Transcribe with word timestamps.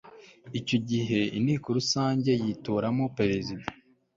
icyo 0.59 0.77
gihe 0.89 1.19
inteko 1.37 1.67
rusange 1.77 2.31
yitoramo 2.43 3.05
perezida 3.17 3.65